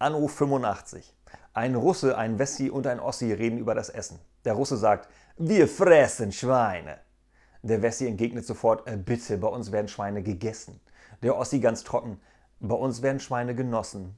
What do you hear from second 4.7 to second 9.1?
sagt, wir fressen Schweine. Der Wessi entgegnet sofort, äh,